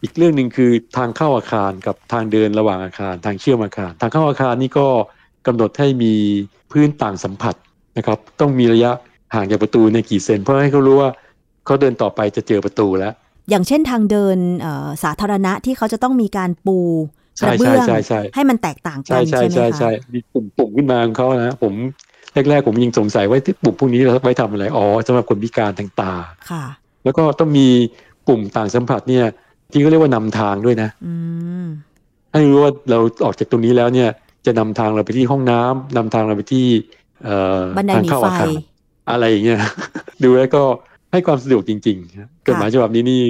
[0.02, 4.87] อีกเรื่องหนึ่งคือทางเข้าอาคารกับทางเดินระหว่างอาคาร ทางเชื่อมอาคาร ทางเข้าอาคารนี่ก็
[5.46, 6.12] กำหนดให้มี
[6.70, 7.54] พื้นต่างสัมผัส
[7.96, 8.90] นะครับ ต้องมีระยะ
[9.34, 11.11] ห่างจากประตูในกี่เซน เพื่อให้เขารู้ว่า
[11.66, 13.14] เขาเดินต่อไปจะเจอประตูแล้ว
[13.50, 17.04] อย่างเช่นทางเดินเอ่อสาธารณะที่เขาจะต้องมีการปูก
[17.38, 21.75] ใช่ระเบื้องใช่ใช่ให้มันแตกต่างกัใช่นใช่ใช่ไหมใช่คะใช่มีปุ่มปุ่มขึ้นมาของเขานะผม
[22.49, 26.12] แรกๆผมยังสงสัยว่าที่ปุ่มพวกนี้เราไว้ทำอะไรอ๋อสำหรับคนพิการทางตา
[26.50, 26.64] ค่ะ
[27.04, 27.66] แล้วก็ต้องมี
[28.28, 29.25] ปุ่มต่างสัมผัสเนี่ย
[29.72, 31.14] ที่เขาเรียกว่านำทางด้วยนะอื
[31.64, 31.66] ม
[32.32, 34.08] ให้รู้ว่าเราออกจากตรงนี้แล้วเนี่ย
[34.46, 36.66] จะนำทางเราไปที่ห้องน้ำนำทางเราไปที่
[37.24, 38.48] เอ่อบันไดทางหนีเข้าไฟอาคาร
[39.11, 39.59] อะไรอย่างเงี้ย
[40.22, 40.62] ดูแล้วก็
[41.12, 43.20] ให้ความสะดวกจริงๆครับกฎหมายฉบับนี้นี่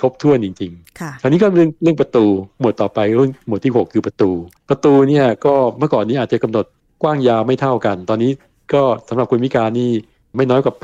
[0.00, 2.24] ครบถ้วนจริงค่ะๆคราวนี้ก็เรื่องเรื่องประตู
[2.60, 4.30] หมวดต่อไปเรื่องหมวดที่หกคือประตู
[4.70, 6.66] ประตูเนี่ยก็เมื่อก่อนนี้อาจจะกำหนด
[7.02, 8.30] กว้างยาวไม่เท่ากัน ตอนนี้
[8.72, 9.90] ก็สำหรับคนพิการนี่
[10.36, 10.74] ไม่น้อยกว่า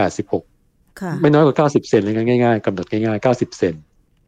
[0.44, 3.74] 86ค่ะไม่น้อยกว่า 90 เซนเลยนะง่ายๆกำหนดง่ายๆ 90 เซน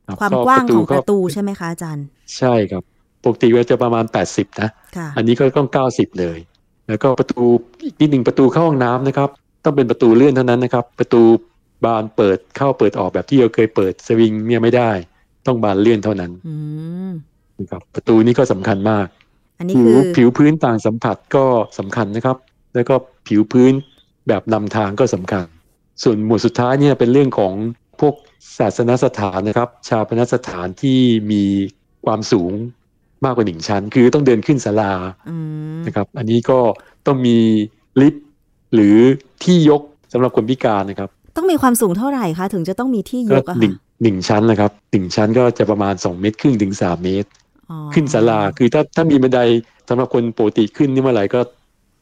[0.09, 2.83] รับความก็กว้างของก็ประตูใช่ไหมคะอาจารย์ ใช่ครับ
[3.25, 6.39] ปกติก็จะประมาณ 80นะค่ะอันนี้ก็ต้อง 90 เลย
[6.89, 7.43] แล้วก็ประตู
[7.85, 9.29] อีกนิดหนึ่งประตูเข้าห้องน้ำนะครับ
[9.65, 11.23] ต้องเป็นประตูเลื่อนเท่านั้นนะครับ ประตู
[11.85, 14.91] บานเปิดเข้าเปิดออกแบบที่เราเคยเปิดสวิงเนี่ยไม่ได้
[15.47, 16.55] ต้องบานเลื่อนเท่านั้นอื
[17.09, 17.11] ม
[17.59, 19.07] นะครับประตูนี้ก็สำคัญมาก
[19.59, 21.45] อันนี้ผิคืวอผิวพื้นต่างสัมผัสก็
[21.79, 22.37] สำคัญนะครับ
[22.75, 22.95] แล้วก็
[23.29, 23.73] ผิวพื้น
[24.29, 25.45] แบบนำทางก็สำคัญ
[26.03, 27.55] ส่วนหมวดสุดท้ายเนี่ยเป็นเรื่องของ
[28.01, 28.15] พวก
[28.59, 31.01] ศาสนสถานนะครับ ชาปนสถานที่
[31.33, 31.45] มี
[32.05, 32.53] ความสูง
[33.25, 34.93] มากกว่าหนึ่งชั้น คือต้องเดินขึ้นศาลา
[35.31, 35.37] อื
[35.77, 36.59] มนะครับ อันนี้ก็
[37.07, 37.37] ต้องมี
[38.01, 38.25] ลิฟต์
[38.75, 38.97] หรือ
[39.45, 47.29] ที่ยกสำหรับคนพิการนะครับ ต้องมีความสูงเท่าไหร่คะถึงจะต้องมีที่ยก็กอะหนึ่งค่ะหนึ่งชั้นนะครับหนึ่งชั้นก็จะประมาณสองเมตรครึ่งถึงสามเมตร
[47.71, 49.41] อ๋อขึ้นศาลาคือถ้าถ้ามีบันได
[49.89, 51.41] สำหรับคนปกติขึ้นนี่เมื่อไหร่ก็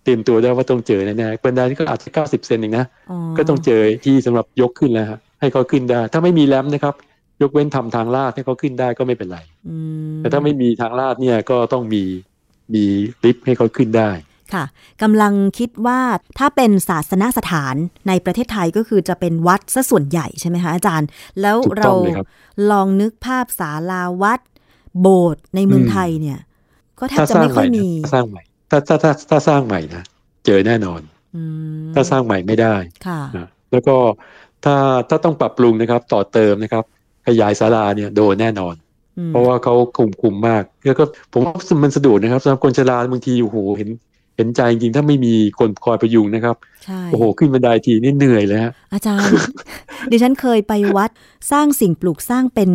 [0.05, 2.87] เตรียมตัวได้ว่าต้องเจอแน่ๆบันไดนี่ก็อาจจะเก้าสิบเซนเองนะ
[3.37, 6.95] ก็ต้องเจอที่สำหรับยกขึ้นแล้วฮะให้เขาขึ้นได้ ถ้าไม่มีแรมป์นะครับ
[7.43, 9.77] ยกเว้นทำทางลาดให้เขาขึ้นได้ก็ไม่เป็นไรอื
[10.13, 12.03] มแต่ถ้าไม่มีทางลาดเนี่ยก็ต้องมี
[12.75, 12.85] มี
[13.25, 14.11] ลิฟต์ให้เขาขึ้นได้
[14.55, 14.65] ค่ะ
[15.03, 16.01] กำลังคิดว่า
[16.39, 17.75] ถ้าเป็นศาสนสถาน
[18.09, 21.09] ในประเทศไทยก็คือจะเป็นวัดซะส่วนใหญ่ใช่ไหมคะอาจารย์
[21.41, 22.27] แล้วถูกต้เราองเลยครับ
[22.71, 24.41] ลองนึกภาพศาลาวัด
[25.01, 26.39] โบสถ์ในเมืองอืมไทยเนี่ย
[26.99, 30.05] ก็แทบถ้าจะสร้างไม่ใหค่อยม่มีนะถ้าสร้างใหม่ ถ้าถ้าถ้าถ้าสร้างใหม่นะ
[30.47, 31.01] เจอแน่นอน
[31.37, 31.43] อื
[31.85, 32.75] มถ้าสร้างใหม่ไม่ได้
[33.07, 33.97] ค่ะนะแล้วก็
[34.65, 34.77] ถ้า
[35.09, 36.85] ถ้าต้องปรับปรุงนะครับ ต่อเติมนะครับ
[37.27, 38.75] ขยายศาลาเนี่ยโดนแน่นอน
[39.19, 43.91] อืมเพราะว่าเขาคุมคุมมาก แล้วก็ผมว่ามันสะดวกนะครับสำหรับคนชราบางทีโอ้โหเห็น
[44.37, 49.33] เห็นใจจริงๆถ้าไม่มีคนคอยประยุงนะครับใช่โอ้โห ขึ้นบันไดทีนี่เหนื่อยเลยฮะอาจารย์
[50.11, 51.11] ดิฉันเคยไปวัด
[51.53, 52.71] สร้างสิ่งปลูกสร้างเป็น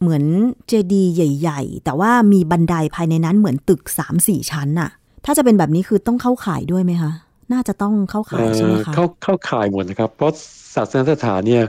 [0.00, 0.24] เหมือน
[0.68, 4.90] เจดีย์ใหญ่ ๆ แต่ว่ามีบันไดภายในนั้นเหมือนตึกสามสี่ชั้นน่ะ
[5.24, 7.12] ถ้าจะเป็นแบบนี้คือต้องเข้าข่ายด้วยไหมคะ
[7.52, 10.32] น่าจะต้องเข้าข่ายใช่ไหมเอ่อคะเข้าเข้าข่ายหมดนะครับ เพราะ
[10.74, 11.62] ศาสนสถานเนี่ย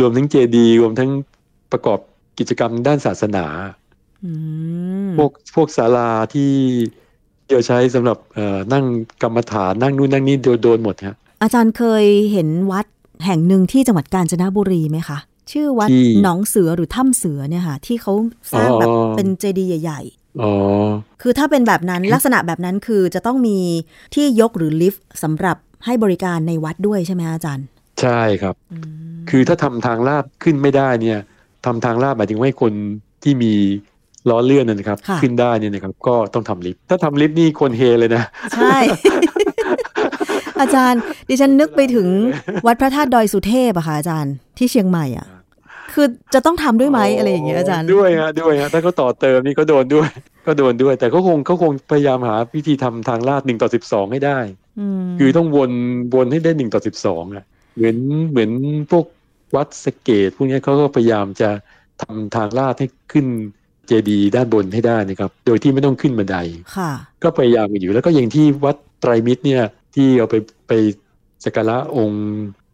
[0.00, 1.10] รวมทั้งเจดีย์รวมทั้ง
[1.72, 1.98] ประกอบ
[2.38, 3.46] กิจกรรมด้านศาสนา
[4.24, 4.32] อื
[5.06, 6.50] มพวกพวกศาลาที่
[7.46, 8.84] เดียวใช้สำหรับเอ่อนั่ง
[9.22, 12.86] กรรมฐานนั่งนู่นนั่งนี่โดนโดนหมดฮะอาจารย์เคยเห็นวัด
[13.26, 15.18] แห่งหนึ่งที่จังหวัดกาญจนบุรีไหมคะ
[15.52, 18.12] ชื่อวัดที่หนองเสือหรือถ้ำเสือเนี่ยค่ะ ที่เขา
[18.52, 20.00] สร้างแบบอ๋อเป็นเจดีย์ใหญ่
[20.42, 23.58] อ๋อๆคือถ้าเป็นแบบนั้นลักษณะแบบนั้นคือจะต้องมี
[24.14, 27.66] ที่ยกหรือลิฟต์สำหรับให้บริการในวัดด้วยใช่ไหมคะอาจารย์
[28.00, 28.86] ใช่ครับอืม
[29.30, 31.18] คือถ้าทำทางลาดขึ้นไม่ได้เนี่ย
[31.66, 32.72] ทำทางลาดหมายถึงว่าให้คน
[33.22, 33.52] ที่มี
[34.30, 38.22] ล้อเลื่อนนะนะครับค่ะขึ้นได้เนี่ยนะครับ ก็ต้องทำลิฟต์ถ้าทำลิฟต์นี่คนเฮเลยนะ
[38.54, 38.76] ใช่
[40.60, 42.08] อาจารย์ ดิฉันนึกไปถึง
[42.66, 45.26] วัดพระธาตุดอยสุเทพอะค่ะอาจารย์ที่เชียงใหม่อะ
[45.94, 50.08] คือจะต้องทำด้วยไหมอะไรอย่างเงี้ยอาจารย์ด้วยฮะด้วยฮะถ้าเขาต่อเติมนี่ก็โดนด้วย
[50.46, 54.38] ก็โดนด้วย แต่เขาคงเขาคงพยายามหาวิธีทำทางลาดหนึ่งต่อสิบสองให้ได้
[55.02, 55.70] มคือต้องวน
[56.14, 57.44] วนให้ได้หนึ่งต่อสิบสองอะ
[57.76, 57.96] เหมือน
[58.30, 58.50] เหมือน
[58.90, 59.04] พวก
[59.56, 61.50] วัดสเกตพวกเนี้ยเขาก็พยายามจะ
[62.02, 63.26] ทำทางลาดให้ขึ้น
[63.86, 66.36] เจดีย์ด้านบนให้ได้นะครับ โดยที่ไม่ต้องขึ้นบันได
[66.76, 66.90] ค่ะ
[67.22, 69.62] ก็พยายามกันอยู่แล้วก็อย่างที่วัดไตรมิตรเนี่ย
[69.94, 70.34] ที่เอาไป
[70.68, 70.72] ไป
[71.44, 72.22] สักการะองค์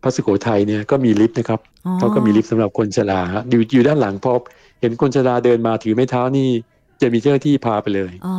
[0.02, 4.32] พระสุโขทัยเนี่ยก็มีลิฟต์นะครับอ๋อเขาก็มีลิฟต์สำหรับคนชราฮะอยู่อยู่ด้านหลังพอ
[4.80, 6.48] เห็นคนชราเดินมาถือไม้เท้านี่
[7.00, 8.34] จะมีเจ้าหน้าที่พาไปเลยอ๋อ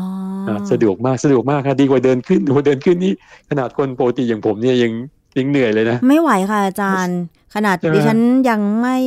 [0.48, 3.14] อะสะดวกมากสะดวกมากครับดีกว่าเดินขึ้นดีกว่าเดินขึ้นนี่
[3.50, 4.92] ขนาดคนปกติอย่างผมเนี่ยยัง
[5.40, 7.20] ยังเหนื่อยเลยนะ ไม่ไหวค่ะอาจารย์
[7.56, 8.20] ขนาดใช่ไหมดิฉัน
[8.50, 8.98] ยังไม่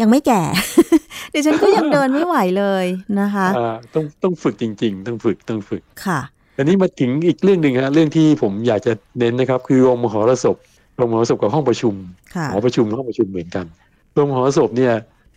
[0.00, 0.42] ยังไม่แก่
[1.34, 2.84] ดิฉันก็ยังเดินไม่ไหวเลย
[3.20, 6.20] นะคะอ่าต้องต้องฝึกจริง ๆ ต้องฝึกต้องฝึกค่ะ
[6.58, 10.56] อันนี้มาถึงอีกเรื่องหนึ่งฮะเรื่องที่ผมอยากจะเน้นนะครับ คือโรงมหรสพ
[10.96, 11.94] โรงมหรสพกับห้องประชุม
[12.34, 13.66] ค่ะหอประชุมห้องประชุมเหมือนกัน
[14.14, 14.92] โรงมหรสพเนี่ย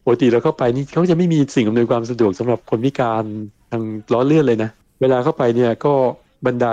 [0.05, 3.23] ปกติเราเข้าไปนี่เขาจะไม่มีสิ่งอำนวยความสะดวกสำหรับคนพิการ
[3.71, 4.69] ทางล้อเลื่อนเลยนะ
[5.01, 5.93] เวลาเข้าไปเนี่ยก็
[6.45, 6.67] บันได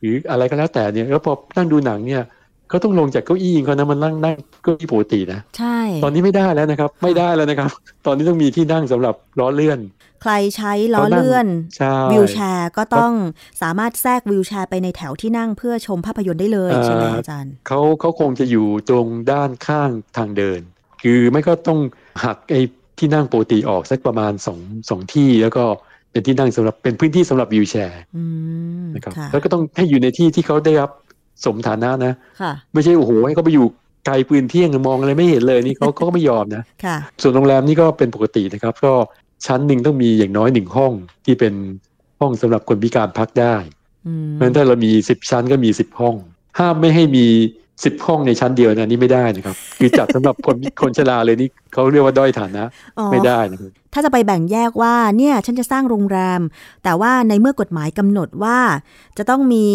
[0.00, 2.22] หรืออะไรก็แล้วแต่เนี่ยแล้วพอนั่งดูหนังเนี่ย
[2.68, 7.70] เขาต้องลงจากเก้าอี้เขานะมันนั่งนั่งเก้าอี้ปกตินะใช่ ตอนนี้ไม่ได้แล้วนะครับ ไม่ได้แล้วนะครับ
[8.06, 9.80] ตอนนี้ต้องมีที่นั่งสำหรับล้อเลื่อน
[10.22, 13.12] ใครใช้ล้อเลื่อนใช่วิวแชร์ก็ต้อง
[13.62, 20.60] สามารถแทรกวิวแชร์ไปในแถวที่นั่งเพื่อชมภาพยนตร์ได้เลยเอ่อใช่ไหมอาจารย์เขาเขาคงจะอยู่ตรงด้านข้างทางเดิน
[21.02, 21.78] คือไม่ก็ต้อง
[22.24, 22.60] หักไอ้
[22.98, 24.58] ที่นั่งปกติออกสักประมาณสอง
[24.90, 25.64] สองที่แล้วก็
[26.10, 28.24] เป็นที่นั่งสำหรับเป็นพื้นที่สำหรับวิวแชร์อื
[28.84, 30.90] มนะครับค่ะแล้วก็ต้องให้อยู่ในที่ที่เขาได้รับ
[31.44, 33.66] สมฐานะนะค่ะไม่ใช่โอ้โหให้เขาไปอยู่
[34.06, 38.92] ไกลปืนเที่ยงมองอะไรไม่เห็นเลยนี่เขาเขาก็ไม่ยอมนะค่ะส่วนโรงแรมนี่ก็เป็นปกตินะครับ ก็
[39.46, 40.92] ชั้นหนึ่งต้องมีอย่างน้อยหนึ่งห้อง
[41.24, 41.54] ที่เป็น
[42.20, 43.56] ห้องสำหรับคนพิการพักได้
[44.06, 46.14] อืมเพราะฉะนั้นถ้าเรามีสิบชั้นก็มีสิบห้อง
[46.58, 47.26] ห้ามไม่ให้มี
[47.84, 52.64] สิบห้องในชั้นเดียวนะนี่ไม่ได้นะครับ คือจัดสำหรับคนคนชราเลยนี่เขาเรียกว่าด้อยฐานะ
[52.98, 56.40] อ๋อไม่ได้นะครับถ้าจะไปแบ่งแยกว่าเนี่ยฉันจะสร้างโรงแรม
[56.84, 58.58] แต่ว่าในเมื่อกฎหมายกำหนดว่า
[59.18, 59.66] จะต้องมี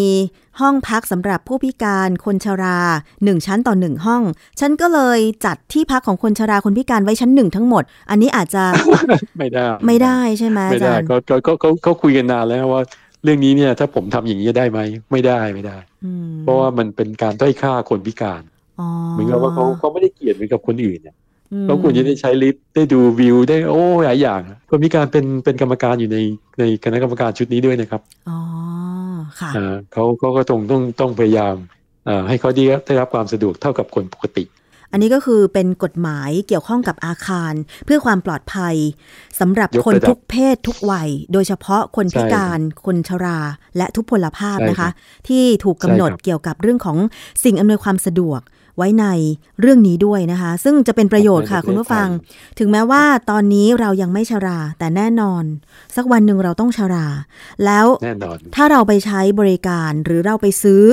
[0.62, 2.80] ห้องพักสำหรับผู้พิการคนชรา
[3.24, 4.24] หนึ่งชั้นต่อหนึ่งห้อง
[4.60, 8.64] ฉันก็เลยจัดที่พักของคนชราคนพิการไว้ชั้นหนึ่งทั้งหมด อันนี้อาจจะ
[9.38, 12.82] ไม่ได้ไม่ได้ใช่ไหมไม่อาได้จารย์ก็ก็ก็เขาเขาคุยกันนานแล้วว่า
[13.24, 14.80] เรื่องนี้เนี่ย ถ้าผมทำอย่างนี้ได้ไหม
[15.12, 18.42] ไม่ได้ไม่ได้อืมเพราะว่ามันเป็นการด้อยค่าคนพิการ
[18.80, 21.16] อ๋อเหมือนกับว่าเขาเขาไม่ได้เกลียดเหมือนกับคนอื่นเนี่ย
[21.52, 26.18] อืมเขาควรจะได้ใช้ลิฟต์ได้ดูวิวได้โอ้หลายอย่างคนพิการเป็นเป็นกรรมการอยู่ใน
[26.60, 28.40] ในคณะกรรมการชุดนี้ด้วยนะครับอ๋อ
[29.40, 31.56] ค่ะอ่าเขาเขาก็ต้องต้องต้องพยายาม
[32.08, 34.44] อ่าให้เขาได้ได้รับความสะดวกเท่ากับคนปกติ
[34.94, 37.54] อันนี้ก็คือเป็นกฎหมายเกี่ยวข้องกับอาคาร
[37.86, 38.76] เพื่อความปลอดภัย
[39.40, 43.40] สำหรับยกคนระดับทุกเพศทุกวัย โดยเฉพาะคนพิการคนชรา
[43.78, 46.98] และทุพพลภาพใช่นะคะครับที่ถูกกำหนดใช่ครับเกี่ยวกับเรื่องของ
[47.44, 48.42] สิ่งอำนวยความสะดวก
[48.78, 49.06] ไว้ใน
[49.62, 52.08] เรื่องนี้ด้วยนะคะ ซึ่งจะเป็นประโยชน์ค่ะคุณผู้ฟัง
[52.60, 55.44] ถึงแม้ว่าตอนนี้เรายังไม่ชรา แต่แน่นอน
[55.96, 57.08] สักวันหนึ่งเราต้องชรา
[57.66, 60.84] แล้วแน่นอนถ้าเราไปใช้บริการหรือเราไปซื้อ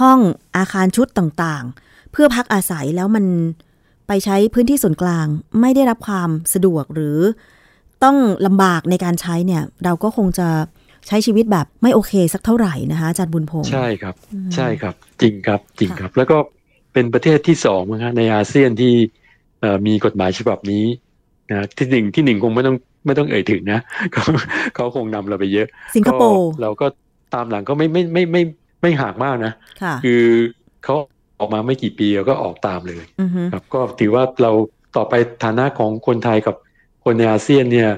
[0.00, 0.18] ห้อง
[0.56, 3.24] อาคารชุดต่างๆ เพื่อพักอาศัยแล้วมัน
[4.08, 5.26] ไปใช้พื้นที่ส่วนกลาง
[5.60, 7.18] ไม่ได้รับความสะดวกหรือ
[8.04, 10.48] ต้องลำบากในการใช้เนี่ย เราก็คงจะ
[11.06, 16.36] ใช้ชีวิตแบบไม่โอเคสักเท่าไหร่นะคะอาจารย์บุญพงศ์ใช่ครับอืมใช่ครับ จริงครับจริงค่ะครับ แล้วก็
[16.92, 18.92] เป็นประเทศที่สองนะฮะในอาเซียนที่
[19.60, 20.84] เอ่อมีกฎหมายฉบับนี้
[21.50, 23.80] นะที่หนึ่งที่หนึ่งคงไม่ต้องไม่ต้องเอ่ยถึงนะ
[24.12, 24.24] เขา
[24.74, 26.86] เขาคงนำเราไปเยอะ สิงคโปร์ก็เราก็
[27.34, 28.42] ตามหลังก็ไม่ไม่ไม่ไม่
[28.82, 30.22] ไม่ห่างมากนะค่ะคือ
[30.84, 30.94] เขา
[31.40, 34.52] ออกมาไม่กี่ปีเราก็ออกตามเลยอือฮึครับก็ถือว่าเรา
[34.96, 36.56] ต่อไปฐานะของคนไทยกับ
[37.04, 37.90] คนในอาเซียนเนี่ย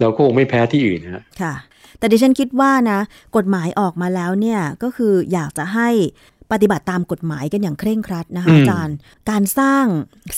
[0.00, 1.54] เราก็คงไม่แพ้ที่อื่นนะฮะค่ะ
[1.98, 3.00] แต่ดิฉันคิดว่านะ
[3.36, 5.88] กฎหมายออกมาแล้วเนี่ยก็คืออยากจะให้
[6.52, 8.96] ปฏิบัติตามกฎหมายกันอย่างเคร่งครัดนะคะอืมอาจารย์
[9.30, 9.84] การสร้าง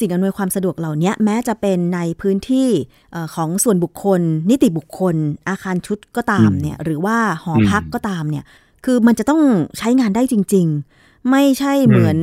[0.00, 2.68] สิ่งอำนวยความสะดวกเหล่านี้แม้จะเป็นในพื้นที่
[3.12, 5.16] เอ่อของส่วนบุคคล นิติบุคคล
[5.48, 8.44] อาคารชุดก็ตามเนี่ยหรือว่าหอพักก็ตามเนี่ย
[8.84, 9.42] คือมันจะต้อง
[9.78, 12.18] ใช้งานได้จริง ๆ ไม่ใช่เหมือน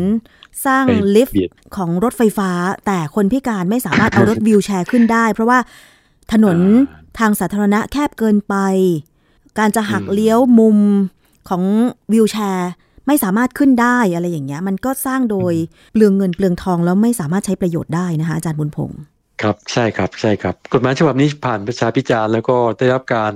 [0.65, 2.51] สร้างไปลิฟต์เบียดของรถไฟฟ้า
[2.85, 5.59] แต่คนพิการไม่สามารถเอารถวิวแชร์ขึ้นได้ เพราะว่า
[6.33, 8.55] ถนนอ่าทางสาธารณะแคบเกินไป
[9.59, 10.77] การจะหักอืมเลี้ยวมุม
[11.49, 11.63] ของ
[12.13, 12.71] วิวแชร์
[13.07, 15.53] ไม่สามารถขึ้นได้อะไรอย่างเงี้ย มันก็สร้างโดย
[15.91, 18.99] เปลืองเงินเปลืองทองแล้วไม่สามารถใช้ประโยชน์ได้นะคะอาจารย์บุญพงศ์
[19.41, 23.33] ครับใช่ครับใช่ครับ กฎหมายฉบับนี้ผ่านประชาพิจารณ์แล้วก็ได้รับการ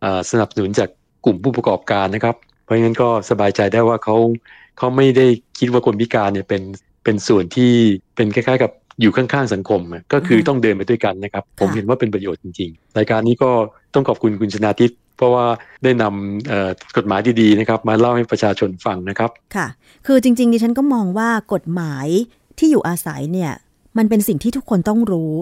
[0.00, 0.88] เอ่อสนับสนุนจาก
[1.24, 4.16] กลุ่มผู้ประกอบการนะครับ เพราะงั้นก็สบายใจได้ว่าเขา
[4.78, 5.26] เขาไม่ได้
[5.58, 6.62] คิดว่าคนพิการเนี่ยเป็น
[7.04, 7.72] เป็นส่วนที่
[8.16, 13.50] เป็นคล้ายๆ กับอยู่ข้างๆสังคมอะก็คือต้องเดินไปด้วยกันนะครับ ผมเห็นว่าเป็นประโยชน์จริงๆรายการนี้ก็
[13.94, 15.46] ต้องขอบคุณคุณชนาทิพย์เพราะว่า
[15.84, 19.66] ได้นำเอ่อกฎหมายดีๆนะครับ มาเล่าให้ประชาชนฟังนะครับค่ะ
[20.06, 22.06] คือจริงๆดิฉันก็มองว่ากฎหมาย
[22.58, 23.52] ที่อยู่อาศัยเนี่ย
[23.98, 25.32] มันเป็นสิ่งที่ทุกคนต้องรู้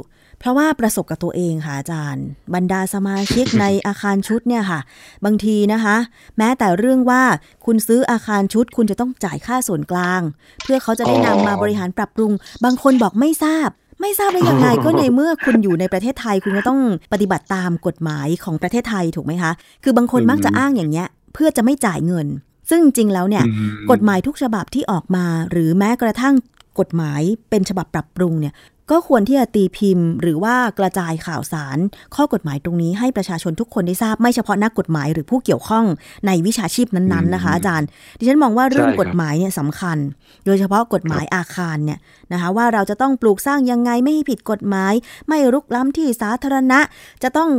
[0.44, 4.80] เพเพราะว่าประสบกับตัวเองค่ะอาจารย์ บรรดาสมาชิกในอาคารชุดเนี่ยค่ะ
[5.24, 5.96] บางทีนะคะ
[6.38, 7.22] แม้แต่เรื่องว่า
[7.66, 10.20] คุณซื้ออาคารชุด คุณจะต้องจ่ายค่าส่วนกลาง
[10.62, 12.32] เพื่อเขาจะได้นำมาบริหารปรับปรุง
[12.64, 13.68] บางคนบอกไม่ทราบ
[14.00, 16.80] ไม่ทราบได้ยังไงก็ในเมื่อคุณอยู่ในประเทศไทยคุณก็ต้อง
[17.12, 19.52] ปฏิบัติตามกฎหมายของประเทศไทยถูกไหมคะ
[19.84, 22.26] คือบางคนมักจะอ้างอย่างเงี้ย เพื่อจะไม่จ่ายเงิน
[22.70, 26.34] ซึ่งจริงแล้วเนี่ยอืมกฎหมายทุกฉบับที่ออกมา หรือแม้กระทั่ง
[26.80, 28.54] กฎหมายเป็นฉบับปรับปรุงเนี่ย
[28.90, 31.78] ก็ควรที่จะตีพิมพ์ หรือว่ากระจายข่าวสาร
[32.14, 35.84] ข้อกฎหมายตรงนี้ให้ประชาชนทุกคนได้ทราบไม่เฉพาะนักกฎหมายหรือผู้เกี่ยวข้อง
[36.26, 37.86] ในวิชาชีพนั้นๆนะคะ อาจารย์
[38.18, 39.98] ดิฉันมองว่าเรื่องกฎหมายเนี่ยสำคัญ
[40.46, 41.98] โดยเฉพาะกฎหมายอาคารเนี่ย
[42.32, 44.94] นะคะว่าเราจะต้องปลูกสร้างยังไงไม่ให้ผิดกฎหมาย
[45.28, 46.80] ไม่รุกล้ำที่สาธารณะ
[47.22, 47.50] จะต้อง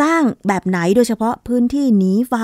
[0.00, 2.34] สร้างแบบไหนโดยเฉพาะพื้นที่หนีไฟ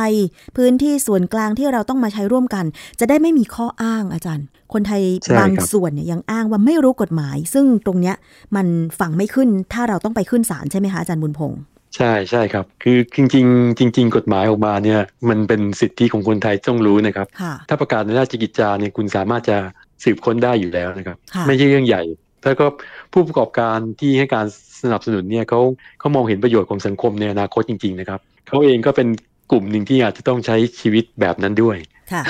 [0.56, 2.64] พื้นที่ส่วนกลางที่เราต้องมาใช้ร่วมกัน
[3.00, 8.16] จะได้ไม่มีข้ออ้างอาจารย์ คนไทยใช่บางครับส่วนเนี่ยยังอ้างว่าไม่รู้กฎหมาย ซึ่งตรงเนี้ย
[8.56, 8.66] มัน
[9.00, 11.60] ฝังไม่ขึ้นถ้าเราต้องไปขึ้นศาลใช่ไหมคะอาจารย์บุญพงษ์
[11.96, 19.58] ใช่ใช่ครับ คือจริง ๆ จริง ๆ กฎหมายออกมาเนี่ยมันเป็นสิทธิของคนไทยต้องรู้นะครับค่ะถ้าประกาศในราชกิจจาเนี่ยคุณสามารถจะ
[20.04, 22.02] สืบค้นได้อยู่แล้วนะครับค่ะไม่ใช่เรื่องใหญ่
[22.44, 22.66] แล้วก็
[23.12, 24.46] ผู้ประกอบการที่ให้การ
[24.82, 25.60] สนับสนุนเนี่ยเขา
[25.98, 29.08] เขามองเห็นประโยชน์ของสังคมในอนาคตจริง ๆ นะครับเขาเองก็เป็น
[29.50, 31.76] กลุ่มหนึ่งที่อาจจะต้องใช้ชีวิตแบบนั้นด้วย
[32.12, 32.22] ค่ะ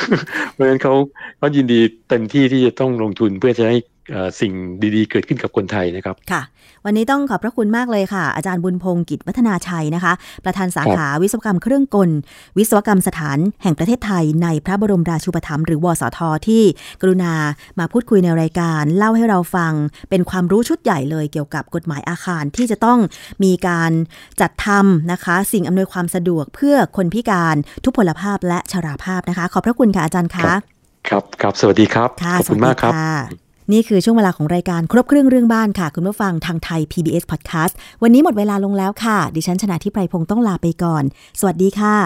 [0.52, 0.94] เพราะฉะนั้นเขา
[1.38, 3.94] เขายินดีเต็มที่ที่จะต้องลงทุนเพื่อจะให้เอ่อ
[4.40, 4.52] สิ่ง
[4.96, 6.42] ดีๆ เกิดขึ้นกับคนไทยนะครับ ค่ะ
[6.84, 10.12] วันนี้ต้องขอบพระคุณมากเลยค่ะ อาจารย์บุญพงศ์กิจวัฒนาชัยนะคะ
[10.44, 12.10] ประธานสาขาวิศวกรรมเครื่องกล
[12.58, 16.62] วิศวกรรมสถานแห่งประเทศไทย ในพระบรมราชูปถัมภ์หรือวสทที่
[17.00, 17.34] กรุณา
[17.78, 19.72] มาพูดคุยในรายการ เล่าให้เราฟัง
[20.10, 22.98] เป็นความรู้ชุดใหญ่เลยเกี่ยวกับกฎหมายอาคารที่จะต้อง
[23.44, 23.92] มีการ
[24.40, 30.60] จัดทำนะคะ สิ่งอำนวยความสะดวกเพื่อคนพิการทุพพลภาพและชราภาพนะคะ ขอบพระคุณค่ะอาจารย์ครัคะบ
[31.08, 41.04] ครับครับ สวัสดีครับค่ะขอบคุณมากครับสวัสดีะ นี่คือช่วงเวลาของรายการครบเครื่องเรื่องบ้านค่ะ คุณผู้ฟังทางไทย PBS Podcast วันนี้หมดเวลาลงแล้วค่ะ ดิฉันชนะทิพไพรพงศ์ต้องลาไปก่อน
[41.40, 41.96] สวัสดีค่ะ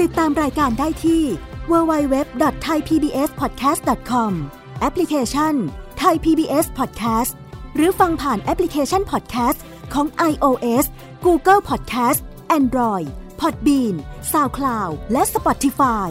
[0.00, 1.22] ติดตามรายการได้ที่
[1.70, 4.32] www.thaipbspodcast.com
[4.80, 5.54] แอปพลิเคชัน
[6.02, 7.32] Thai PBS Podcast
[7.76, 9.58] หรือฟังผ่านแอปพลิเคชัน Podcast
[9.94, 10.84] ของ iOS
[11.26, 12.20] Google Podcast
[12.58, 13.08] Android
[13.40, 13.94] Podbean
[14.32, 16.10] SoundCloud และ Spotify